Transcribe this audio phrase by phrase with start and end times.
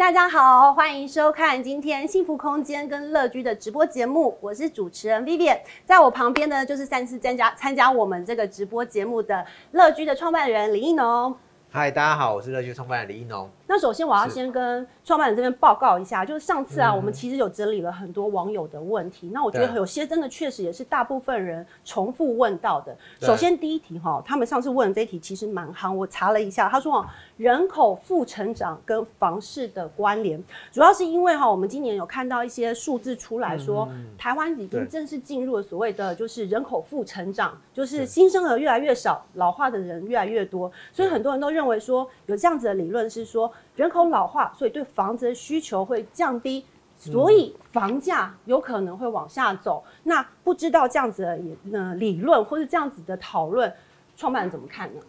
[0.00, 11.36] 大家好，欢迎收看今天幸福空间跟乐居的直播节目，我是主持人 Vivian，在我旁边呢就是三次参加参加我们这个直播节目的乐居的创办人李一农。
[11.70, 13.50] 嗨，大家好，我是乐居创办人李一农。
[13.70, 19.28] 那首先我要先跟创办人这边报告一下，就是上次啊，我们其实有整理了很多网友的问题。
[19.28, 22.92] 嗯、那我觉得有些真的确实也是大部分人重复问到的。
[23.20, 27.06] 首先第一题哈，他们上次问的这一题其实蛮夯，我查了一下，他说
[27.36, 43.48] 人口负成长跟房市的关联，主要是因为哈，我们今年有看到一些数字出来说，嗯、台湾已经正式进入了所谓的就是人口负成长，就是新生儿越来越少，老化的人越来越多，所以很多人都认为说有这样子的理论是说。
[43.76, 46.66] 人口老化，所以对房子的需求会降低，
[46.98, 49.82] 所以房价有可能会往下走。
[49.86, 51.40] 嗯、那不知道这样子的
[51.72, 53.72] 呃理论或是这样子的讨论，
[54.16, 55.00] 创办人怎么看呢？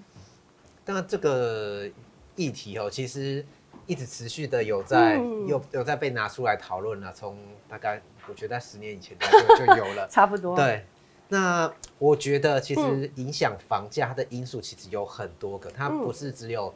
[0.85, 1.85] 那，这个
[2.35, 3.45] 议题哦，其实
[3.87, 7.11] 一直持续的有在、嗯、有有在被拿出来讨论了。
[7.11, 10.55] 从大概我觉得在十年以前就就有了， 差不多。
[10.55, 10.85] 对，
[11.27, 16.73] 那我觉得其实影响房价它的因素其实有很多个，它不是只有。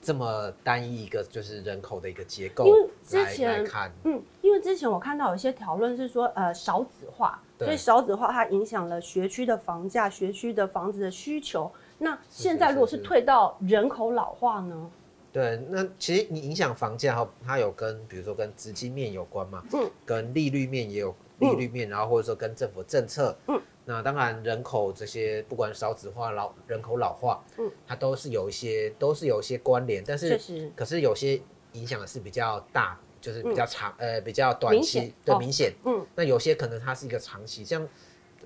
[0.00, 11.70] 这么单一一个就是人口的一个结构，因为之前看，嗯，因为之前我看到有一些讨论是说，呃，少子化，所以少子化它影响了学区的房价，学区的房子的需求。
[11.98, 14.90] 那现在如果是退到人口老化呢？
[15.30, 23.60] 对，那其实你影响房价哈，它有跟比如说跟资金面有关嘛，嗯，跟利率面也有利率面，嗯、然后或者说跟政府政策，嗯。
[23.90, 30.38] 那当然，人口这些不管少子化、老人口老化，嗯，它都是有一些都是有一些关联，但是
[30.76, 31.40] 可是有些
[31.72, 37.88] 影响的是比较大，就是比较长，嗯、呃，比较短期的明显，哦，嗯，那有些可能它是一个长期，像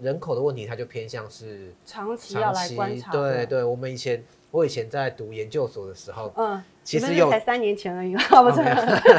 [0.01, 3.11] 人口的问题，它就偏向是长期要来观察。
[3.11, 8.65] 对对，我们以前我以前在读研究所的时候，嗯，其实有才三年前而已，好不对？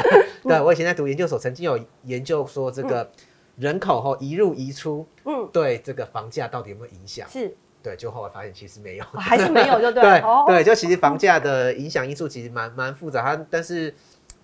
[0.42, 3.10] 对，我以前在读研究所，曾经有研究说这个。
[3.56, 7.28] 嗯人口后移入移出，嗯，对这个房价到底有没有影响？
[7.28, 10.02] 是，对，就后来发现其实没有，还是没有，就对。
[10.46, 13.94] 对对，就其实房价的影响因素其实蛮蛮复杂，它但是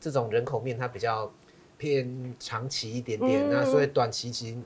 [0.00, 1.30] 这种人口面它比较
[1.76, 4.56] 偏长期一点点，那所以短期其实。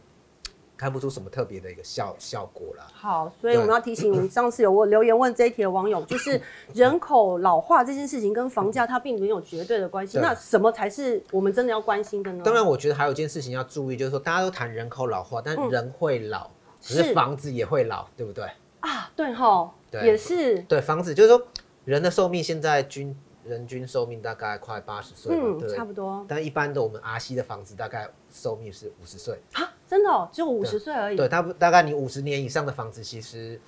[0.77, 2.87] 看不出什么特别的一个效效果了。
[2.93, 6.41] 好，所以我们要提醒，上次有我留言问这一题的网友，就是
[6.73, 10.19] 人口老化这件事情跟房价它并没有绝对的关系。
[10.19, 12.43] 那什么才是我们真的要关心的呢？
[12.45, 16.51] 当然，我觉得还有一件事情要注意，就是说大家都谈人口老化，但人会老，
[16.83, 18.45] 可是房子也会老，对不对？
[18.81, 20.59] 啊，对哈，对，也是。
[20.63, 21.41] 对，房子就是说
[21.85, 26.25] 人的寿命现在均人均寿命大概快八十岁，嗯，差不多。
[26.29, 29.41] 但一般的我们阿西的房子大概寿命是五十岁。
[29.87, 31.17] 真的哦，只有五十岁而已。
[31.17, 33.61] 对，它大概你五十年以上的房子，其实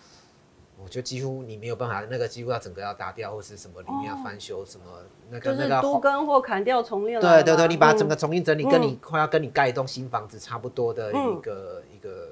[0.83, 4.85] 我觉得几乎你没有办法，那个几乎要整个要打掉，或是什么里面要翻修什么，
[5.31, 7.43] 那个那个都根或砍掉重练了。
[7.43, 12.29] 对对对，你把整个重新整理，跟你快要跟你盖一栋新房子差不多的一个一个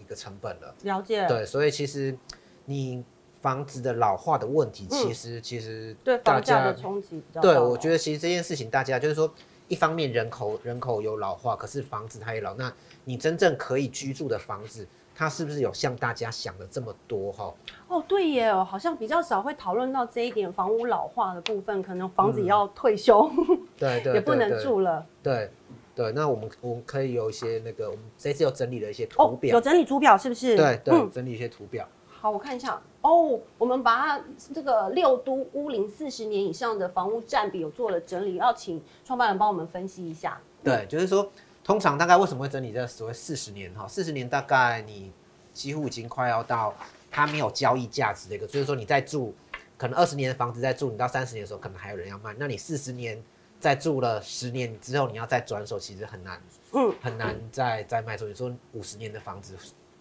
[0.00, 0.74] 一个成本了。
[0.82, 1.26] 了解。
[1.26, 2.16] 对，所以其实
[2.64, 3.04] 你
[3.40, 7.40] 房子的老化的问题，其实其实对房价的冲击比较。
[7.40, 9.32] 对，我觉得其实这件事情大家就是说，
[9.68, 12.72] 一方面人口人口有老化，可是房子它也老，那。
[13.06, 17.52] 你真正可以居住的房子，它是不是有像大家想的这么多哈？
[17.86, 25.04] 哦，对耶，好像比较少会讨论到这一点，房屋老化的部分，可能房子也要退休，嗯、 对，对，也不能住了。
[25.22, 25.50] 对
[25.94, 30.56] 对，那我们我们可以有一些那个，我们这次有整理了一些图表，哦、有整理图表是不是？
[30.56, 31.86] 对对，嗯、整理一些图表。
[32.24, 34.24] 好，我看一下哦，我们把它
[34.54, 40.40] 这个六都屋龄四十年以上的房屋占比有做了整理，要请创办人帮我们分析一下。
[40.62, 41.30] 对，嗯、就是说。
[41.62, 43.86] 通常大概为什么会整理这所谓四十年哈？
[43.88, 45.10] 四十年大概你
[45.52, 46.74] 几乎已经快要到
[47.10, 49.34] 它没有交易价值的一个，就是说你在住，
[49.78, 53.22] 可能二十年的房子在住，你到三十年的时候可能还有人要卖，那你四十年
[53.58, 56.38] 在住了十年之后，你要再转手，其实很难，
[56.72, 58.34] 嗯，很难再再卖出去。
[58.34, 59.54] 说五十年的房子，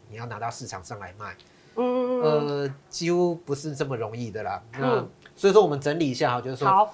[0.09, 1.33] 你要拿到市场上来卖，
[1.75, 4.63] 嗯呃，几乎不是这么容易的啦。
[4.73, 5.05] 那
[5.35, 6.89] 所以说我们整理一下哈，就是说。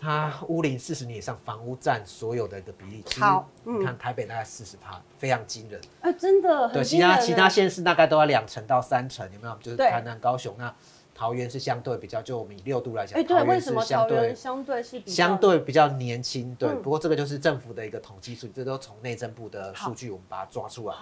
[0.00, 3.26] 它屋龄四十年以上房屋占所有的一个比例，其实
[3.64, 5.80] 你看台北大概四十趴，非常惊人。
[6.00, 9.58] 哎，真的，对，其他其他县市大概都要两成到三成，有没有？
[9.60, 10.72] 就是台南、高雄，那
[11.12, 16.54] 桃园是相对比较，就我们以六度来讲，哎，对，为什么桃园相对是比相对比较年轻？
[16.54, 20.94] 对，不过这个就是政府的一个统计数据，这都从内政部的数据我们把它抓出来。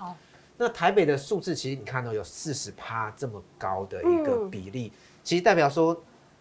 [0.58, 4.92] 好，那台北的数字其实你看到有四十趴这么高的一个比例。
[5.22, 6.00] 其实代表说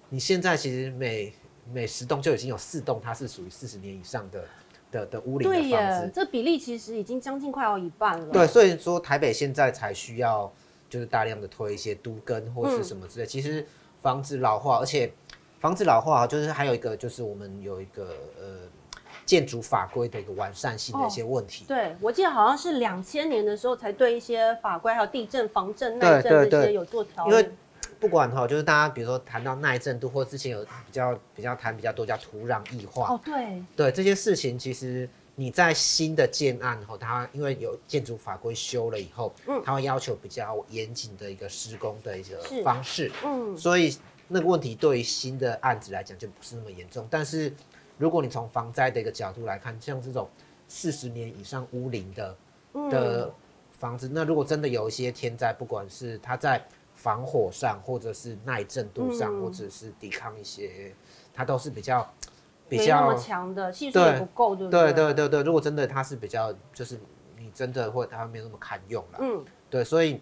[0.09, 1.33] 你现在其实每
[1.73, 4.45] 每十栋就已经有四栋它是属于四十年以上的
[4.91, 6.11] 的的屋龄的房子。
[6.13, 8.27] 这比例其实已经将近快要一半了。
[8.31, 10.51] 对，所以说台北现在才需要
[10.89, 13.25] 就是大量的推一些都更或是什么之类。
[13.25, 13.65] 嗯、其实
[14.01, 15.11] 房子老化，而且
[15.59, 18.69] 房子老化就是还有一个就是我们有一个呃。
[19.25, 21.65] 建筑法规的一个完善性的一些问题。
[21.65, 27.31] 哦、对，我记得好像是两千年的时候才对一些法规，还有地震、防震、耐震这些有做调整。
[27.31, 27.51] 因为
[27.99, 33.13] 不管哈，就是大家比如说谈到耐震度，或之前有比较比较谈比较多叫土壤异化。
[33.13, 33.63] 哦，对。
[33.75, 43.11] 对这些事情，其实你在新的建案后，它因为有建筑法规修了以后，嗯，它会要求比较严谨的一个施工的一个方式。
[43.23, 43.57] 嗯。
[43.57, 47.51] 所以那个问题对于新的案子来讲就不是那么严重，但是。
[47.97, 50.27] 如果你从防灾的一个角度来看，像这种
[50.67, 52.37] 四十年以上屋龄的
[52.91, 53.33] 的
[53.71, 56.61] 房子，嗯，那如果真的有一些天灾，不管是它在
[56.93, 60.93] 防火上，或者是耐震度上，嗯，或者是抵抗一些，
[61.33, 62.13] 它都是比较
[62.67, 64.91] 比较强的，系数也不够，对不对？
[64.91, 66.99] 对对对对，如果真的它是比较，就是
[67.37, 70.19] 你真的或它没有那么堪用了，嗯，对，所以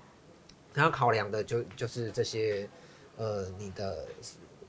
[0.73, 2.69] 它要考量的就就是这些，
[3.17, 4.05] 呃，你的。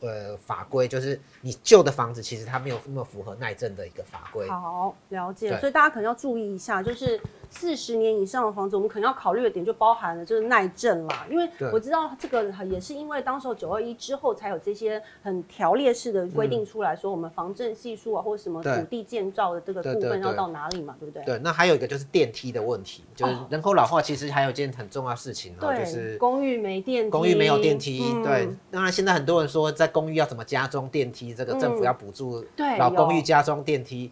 [0.05, 4.47] 呃，法规就是你旧的房子，其实它没有那么符合耐震的一个法规。
[4.49, 5.59] 好，了解。
[5.59, 7.19] 所以大家可能要注意一下，就是
[7.51, 11.27] 四十年以上的房子，我们可能要考虑的点就包含了就是耐震啦。
[11.31, 21.25] 因为我知道这个也是因为当时九二一之后才有这些很条列式的规定出来说，我们防震系数啊，或者什么土地建造的这个部分要到哪里嘛，对不对？
[21.25, 21.39] 对。
[21.39, 28.01] 那还有一个就是电梯的问题，就是人口老化，其实还有一件很重要的事情，对，就是公寓没电梯，公寓没有电梯。
[28.23, 28.49] 对。
[28.71, 31.35] 当然，现在很多人说在公寓要怎么加装电梯？
[31.35, 32.45] 这个政府要补助
[32.79, 34.11] 老公寓加装电梯，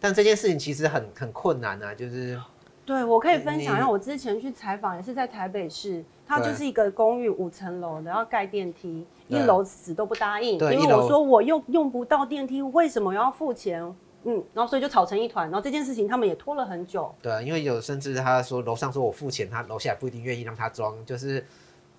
[0.00, 1.94] 但这件事情其实很很困难啊。
[1.94, 2.40] 就是，
[2.88, 13.82] 对我可以分享一下，我之前去采访也是在台北市，它就是一个公寓五层楼的，要盖电梯，一楼死都不答应，因为我说我又用不到电梯，为什么要付钱？
[14.24, 17.14] 嗯，然后所以就吵成一团，然后这件事情他们也拖了很久。
[17.20, 21.44] 对，因为有甚至他说楼上说我付钱，他楼下也不一定愿意让他装，就是。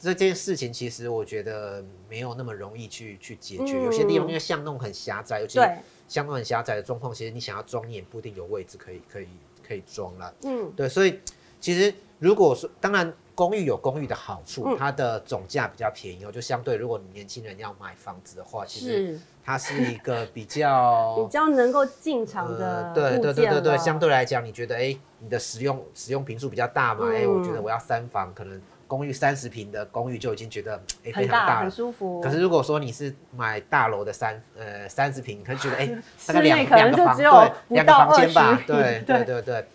[0.01, 5.59] 这件事情其实我觉得没有那么容易去去解决，嗯、有些地方因为巷弄很狭窄，尤其
[6.07, 9.27] 巷弄很狭窄的状况，其实你想要装你也不一定有位置可以可以
[9.69, 10.33] 可以装了。
[10.43, 11.19] 嗯，对，所以
[11.61, 22.93] 其实如果说当然公寓有公寓的好处，嗯、它的总价比较便宜哦，就相对如果你年轻人要买房子的话，其实它是一个比较 比较能够进场的、呃。
[22.93, 27.05] 对对对对对，相对来讲，你觉得哎，你的使用使用频数比较大嘛？
[27.13, 28.59] 哎、嗯，我觉得我要三房可能。
[28.89, 32.19] 公寓三十平的公寓就已经觉得哎、欸、非常大了，很舒服。
[32.21, 39.65] 可是如果说你是买大楼的三呃三十平，可能觉得哎、欸、 大概两两个房对两个房间吧，对对对对，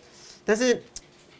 [0.43, 0.83] 但是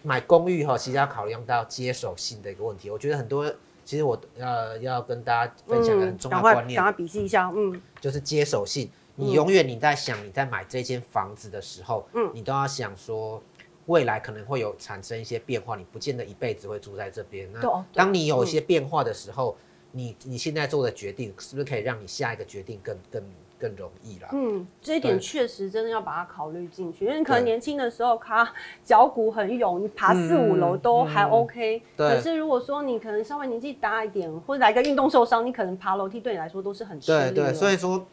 [0.04, 2.90] 买公寓哈，其实要考虑到接手性的一个问题。
[2.90, 8.90] 我觉得很多其实我要要跟大家分享一个很重要的观念，赶快笔记一下，嗯，就是接手性。
[9.18, 13.44] 你永远你在想你在买这间房子的时候，嗯，你都要想说。
[13.88, 17.48] 未来可能会有产生一些变化，你不见得一辈子会住在这边。
[17.52, 23.24] 那当你有一些变化的时候，嗯、你你现在做的决定是不是可以让你下一个决定更更
[23.60, 24.28] 更容易了？
[24.34, 28.52] 嗯，这一点确实真的要把它考虑进去，因为你可能年轻的时候他
[28.84, 31.82] 脚骨很勇，你爬四五楼都还 OK。
[31.96, 32.10] 对。
[32.10, 37.32] 可是如果说你可能稍微年纪大一点，或者来个运动受伤，你可能爬楼梯对你来说都是很吃力的。
[37.32, 38.06] 对对，所以说，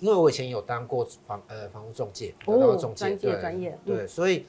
[0.00, 3.78] 因为我以前有当过房呃房屋中介，有当过中介，专业专业。
[3.86, 4.44] 对，嗯、所以。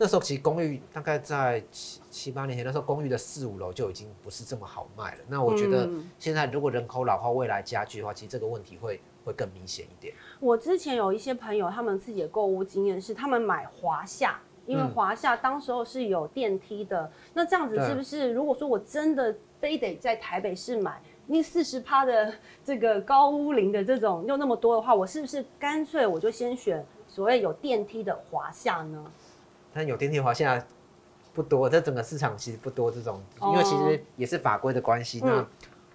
[0.00, 5.20] 那时候其实公寓大概在七七八年前，那时候公寓的四五楼就已经不是这么好卖了。
[5.28, 5.88] 那我觉得
[6.20, 10.14] 现在如果人口老化未来加剧的话，其实这个问题会会更明显一点。
[10.38, 17.02] 我之前有一些朋友，他们自己的购物经验是，他们买华夏，因为华夏当时候是有电梯的。
[17.02, 18.32] 嗯、那这样子是不是？
[18.32, 22.32] 如果说我真的非得在台北市买，那四十趴的
[22.64, 29.04] 这个高屋龄的这种又那么多的话，我是不是干脆我就先选所谓有电梯的华夏呢？
[29.78, 30.60] 但有电梯的话，现在
[31.32, 35.20] 不多，这整个市场其实不多这种，因为其实也是法规的关系。
[35.24, 35.46] 那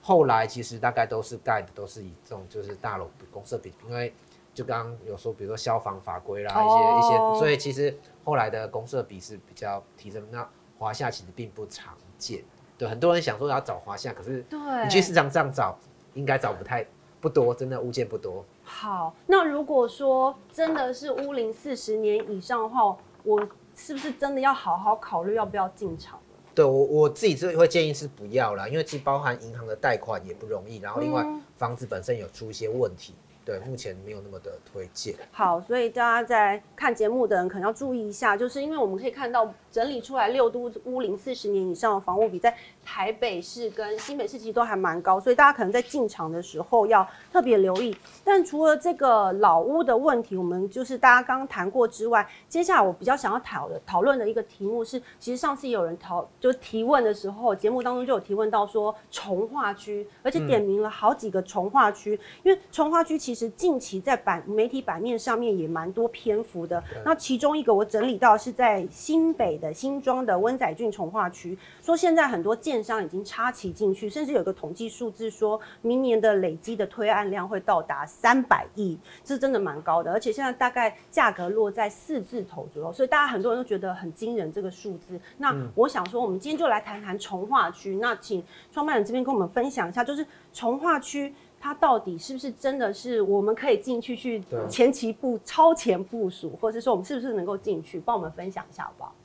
[0.01, 4.13] 后来其实大概都是盖的，都是以这种就是大楼公设比，因为
[4.53, 10.25] 就刚刚有说，比如说消防法规啦，一些一些，所以其实后来的公设比是比较提升。
[10.31, 10.47] 那
[10.79, 12.41] 华夏其实并不常见，
[12.77, 15.77] 对，很多人想说要找华夏，可是你去市场上找，
[16.13, 16.87] 应该找不太
[17.19, 18.45] 不多，真的物件不多。
[18.63, 23.45] 好，那如果说真的是屋龄四十年以上的话，我。
[23.75, 26.19] 是不是真的要好好考虑要不要进场？
[26.55, 31.25] 对，我我自己是会建议是不要啦，因为其实包含银行的贷款也不容易，然后另外
[31.57, 33.15] 房子本身有出一些问题，
[33.45, 35.13] 对，目前没有那么的推荐。
[35.31, 47.95] 好，所以大家在看节目的人可能要注意一下，就是因为我们可以看到整理出来六都屋龄四十年以上的房屋比在台北市跟新北市其实都还蛮高，所以大家可能在进场的时候要特别留意。
[48.23, 66.83] 但除了这个老屋的问题，我们就是大家刚刚谈过之外，接下来我比较想要讨的讨论的一个题目是，其实上次也有人讨就提问的时候，节目当中就有提问到说重化区，而且点名了好几个重化区，嗯、因为重化区其实近期在版媒体版面上面也蛮多篇幅的。
[67.05, 80.11] 那其中一个我整理到是在新北的新庄的温仔郡从化区，说现在很多建商已经插旗进去，甚至有个统计数字说，明年的累积的推案量会到达三百亿，这真的蛮高的。
[80.11, 85.19] 而且现在大概价格落在四字头左右，所以大家很多人都觉得很惊人这个数字。
[85.37, 87.95] 那我想说，我们今天就来谈谈从化区。
[87.97, 91.33] 那请创办人这边跟我们分享一下，就是从化区。
[91.63, 98.01] 它到底是不是真的是我们可以进去去前期部超前部署，或者是说我们是不是能够进去？
[98.01, 99.15] 帮我们分享一下好不好？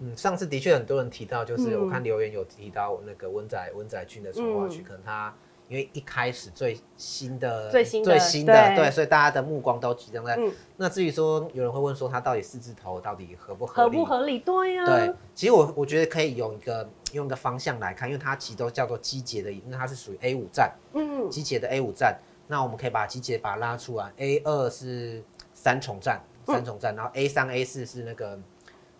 [0.00, 5.34] 嗯，上次的确很多人提到，就是我看留言有提到那个温仔温仔俊的从化区，可能它。
[5.68, 10.36] 因为一开始最新的、最新的、最新的，对，对，所以大家的目光都集中在。
[10.36, 13.96] 嗯、那至于说有人会问说，它到底四字头到底合不合理？
[13.96, 14.38] 合不合理？
[14.38, 14.86] 对呀、啊。
[14.86, 22.16] 对，其实我我觉得可以用一个用一个方向来看，因为它其实都叫做机捷的，因为它是属于 A 五站，嗯，机捷的 A 五站。
[22.46, 28.38] 那我们可以把机捷把它拉出来，A 二是三重站，三重站，嗯、然后 A 三、A 四是那个。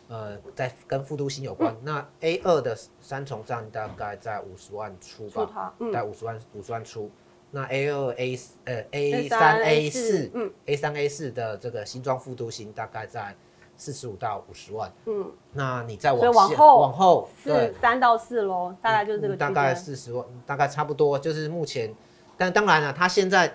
[0.09, 1.75] 呃，在跟复都心有关。
[1.75, 7.11] 嗯、那 A 二的三重站大概在五十万出吧，嗯、在五十万五十万出。
[7.51, 13.35] 那 A 二 A 呃 A 三 A 四，嗯，A 三 A 四的这个新装复都心大概在
[13.77, 15.31] 四十五到五十万，嗯。
[15.53, 21.95] 那你再往往后往后是三到四喽，大概就是这个、嗯、大概四十万，大概差不多就是目前。
[22.37, 23.53] 但当然了，他现在。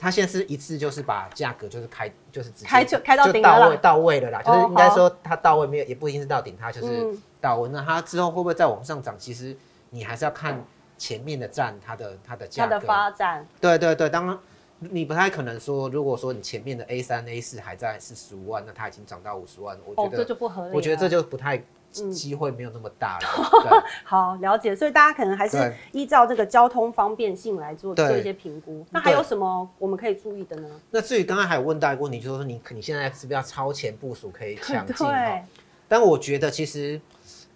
[0.00, 7.68] 他现在是一次就是把价格就是开就是直接开就开到顶到位到位了啦，就是应该说它到位没有也不一定是到顶，它就是到位。
[7.68, 9.14] 那它之后会不会再往上涨？
[9.18, 9.54] 其实
[9.90, 10.64] 你还是要看
[10.96, 12.70] 前面的站它的它的价格。
[12.70, 13.46] 它的发展。
[13.60, 14.38] 对对对，当然
[14.78, 20.74] 你不太可能说，如果说你前面的 A 三 A 四还在四十五万，那它已经涨到五十万，我觉得这就不合理。
[20.74, 21.62] 我觉得这就不太。
[21.90, 23.26] 机会没有那么大了。
[23.70, 28.86] 嗯、好了解，所以大家可能还是依照这个交通方便性来做做一些评估。
[28.90, 30.68] 那还有什么我们可以注意的呢？
[30.90, 34.94] 那至于刚刚还有问到一个问题，就是说你你现在是不是要超前部署可以抢 进？
[35.06, 35.42] 对。
[35.88, 37.00] 但我觉得其实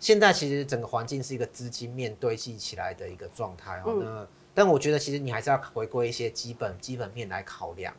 [0.00, 3.92] 现在其实整个环境是一个资金面堆积起来的一个状态哦。
[3.94, 7.94] 嗯、那但我觉得其实你还是要回归一些基本基本面来考量。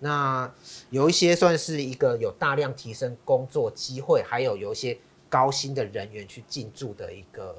[0.00, 0.52] 那
[0.90, 4.98] 有一些算是一个有大量提升工作机会，还有有一些。
[5.36, 7.54] 高薪的人员去进驻的一个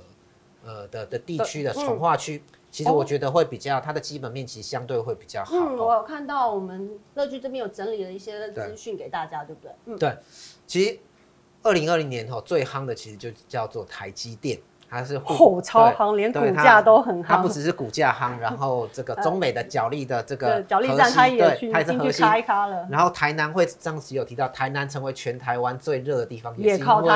[0.65, 5.55] 呃的的地区的从化区，嗯、其实我觉得会比较它的基本面其实相对会比较好。
[5.55, 9.71] 嗯，我有看到我们乐居这边有整理了一些资讯给大家，对，不对？
[9.85, 10.17] 嗯，对。
[10.65, 10.97] 其实
[11.61, 17.27] 二零二零年后最夯的其实就叫做台积电，它是哦超夯，连股价都很夯。
[17.27, 22.87] 它不只是股价夯，然后这个 中美的角力的这个角力战，它也去进去开咖了。
[22.89, 27.13] 然后台南会上次有提到，台南成为全台湾最热的地方，也是因为。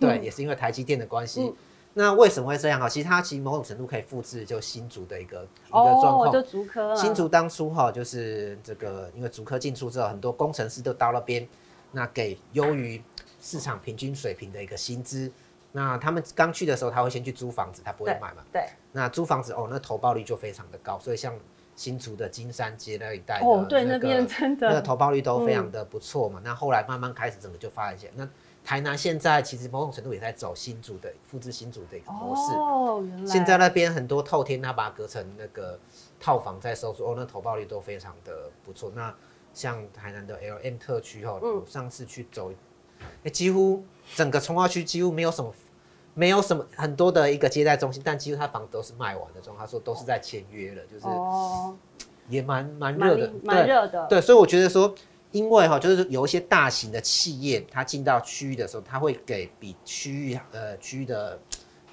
[0.00, 1.42] 对，也是因为台积电的关系。
[1.42, 1.54] 嗯、
[1.94, 2.88] 那为什么会这样啊？
[2.88, 5.40] 其实它其实某种程度可以复制就新竹的一个、
[5.70, 6.32] 哦、一个状况。
[6.32, 6.96] 就竹科。
[6.96, 11.46] 新竹当初哈，就是这个因为竹科进出之后，很多工程师都到那边，
[11.92, 13.02] 那给优于
[13.40, 15.30] 市场平均水平的一个薪资。
[15.72, 18.42] 那他们刚去的时候，他会先去租房子，他不会买嘛。
[18.52, 18.64] 对。
[18.92, 21.34] 那租房子哦，那投报率就非常的高，所以像
[21.76, 26.40] 新竹的金山街那一带的、那个，哦，对，那边真的那个投报率都非常的不错嘛。
[26.40, 28.28] 嗯、那后来慢慢开始整个就发展起来，那。
[28.70, 32.54] 台南现在其实某种程度也在走新竹的复制新竹的一个模式。
[32.54, 33.26] 哦，原来。
[33.26, 35.76] 现在那边很多透天，他把它隔成那个
[36.20, 38.92] 套房在收租，哦，那投报率都非常的不错。
[38.94, 39.12] 那
[39.52, 42.52] 像台南的 LM 特区哈，嗯、上次去走，
[43.24, 43.82] 欸、几乎
[44.14, 45.52] 整个从化区几乎没有什么，
[46.14, 49.64] 没有什么很多的一个接待中心，但几乎他房子都是卖完的状态。
[49.64, 51.06] 他说都是在签约了，就是
[52.28, 54.06] 也蛮蛮热的，蛮热的。
[54.06, 54.94] 对，所以我觉得说。
[55.32, 61.38] 因为哈，就是有一些大型的企业，它进到区域的时候，它会给比区域呃区域的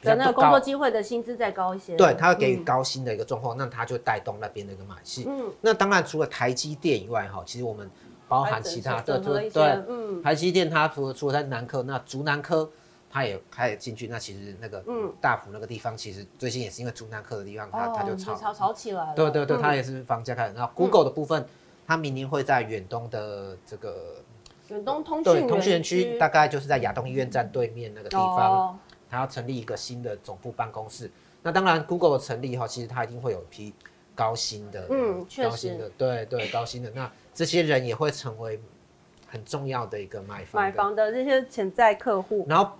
[0.01, 1.95] 的那个工作机会的薪资再高一些。
[1.95, 5.25] 对，它会给予高薪的一个状况，嗯、那它就带动那边的一个买气。
[5.27, 7.87] 嗯，那当然除了台积电以外哈，其实我们
[8.27, 12.67] 包含其他的，对对，嗯，台积电它除了除了在南科，那竹南科
[13.07, 14.07] 它也开始进去。
[14.07, 19.13] 那其实那个嗯大埔那个地方，其实最近也是因为竹南科的地方，它它就炒炒炒起来了。
[19.15, 20.55] 对对对，它也是房价开始。
[20.55, 21.45] 然后 Google 的部分。
[21.87, 24.17] 他明年会在远东的这个
[24.67, 28.77] 远东通讯对通讯园区，大概就是在亚东医院站对面那个地方，
[29.09, 31.09] 他要成立一个新的总部办公室。
[31.41, 33.73] 那当然，Google 的成立哈，其实它一定会有一批
[34.13, 38.59] 高薪的，嗯，确实，高薪的，对对，高薪的，那这些人也会成为
[39.29, 42.45] 很重要的一个买房买房的这些潜在客户。
[42.49, 42.71] 然后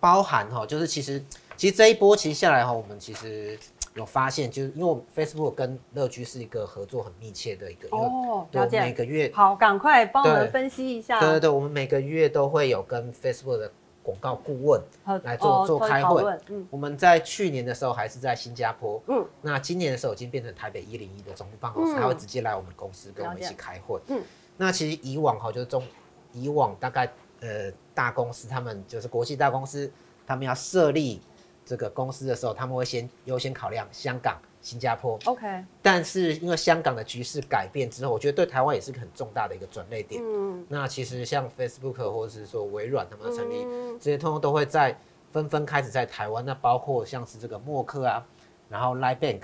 [0.00, 1.22] 包含哈，就是其实
[1.54, 3.58] 其实这一波其实下来哈，我们其实
[3.98, 11.20] 有发现，就是因为我 Facebook 跟乐居是一个合作很密切的一个，哦，了解，每个月好，赶快帮我们分析一下。
[11.20, 13.70] 对对对，我们每个月都会有跟 Facebook 的。
[14.00, 14.80] 广告顾问
[15.22, 16.24] 来做做开会。
[16.48, 18.98] 嗯，我们在去年的时候还是在新加坡。
[19.06, 24.00] 嗯，那今年的时候已经变成台北一零一的总部办公室，他会直接来我们公司跟我们一起开会。
[24.06, 24.22] 嗯，
[24.56, 25.84] 那其实以往哈，就是中
[26.32, 27.06] 以往大概
[27.40, 29.92] 呃大公司他们就是国际大公司，
[30.26, 31.20] 他们要设立
[31.68, 34.38] 这个公司的时候，他们会先优先考量香港。
[34.60, 40.20] 新加坡，OK，但是因为香港的局势改变之后，我觉得对台湾也是个很重大的一个转捩点。
[40.22, 44.98] 嗯，那其实像 Facebook 或者是说微软他们的成立，嗯、这些通通都会在
[45.30, 46.44] 纷纷开始在台湾。
[46.44, 48.26] 那包括像是这个默克啊，
[48.68, 49.42] 然后 Line Bank、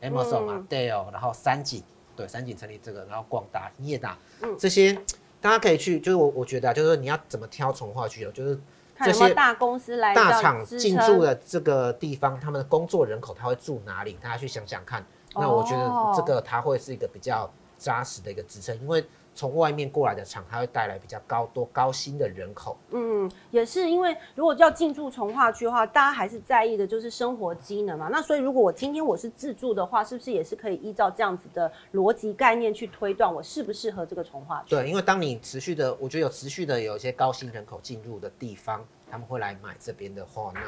[0.00, 1.82] Amazon 啊、嗯、Dell，然后三井，
[2.16, 4.94] 对，三井成立这个，然后广达、英业达，嗯，这些
[5.42, 8.58] 大家可以去，就是我我觉得啊，就是说你要怎么挑重划区哦，就是。
[9.02, 14.18] 这些大公司来大厂进驻的这个地方，他们的工作人口他会住哪里？
[14.22, 15.04] 大家去想想看。
[15.34, 19.04] 那我觉得这个它会是一个比较扎实的一个支撑，因为。
[19.34, 22.76] 从外面过来的厂，它会带来比较高多高薪的人口。
[22.90, 28.08] 嗯，也是因为如果要进驻从化区的话，大家还是在意的就是生活机能嘛。
[28.10, 34.70] 那所以如果我今天我是自住的话，是不是也是可以依照这样子的逻辑概念去推断我适不适合这个从化区？
[34.70, 40.60] 对，因为当你持续的，我觉得有持续的有一些高薪人口进入的地方，他们会来买这边的话，那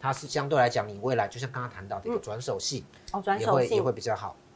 [0.00, 4.34] 它是相对来讲，你未来就像刚刚谈到的一个转手性，哦，转手性也会比较好。